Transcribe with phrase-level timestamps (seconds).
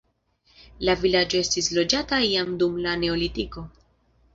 [0.87, 3.71] La vilaĝo estis loĝata jam dum la neolitiko.